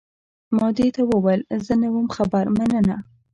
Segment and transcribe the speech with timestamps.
[0.55, 2.97] ما دې ته وویل، زه نه وم خبر، مننه.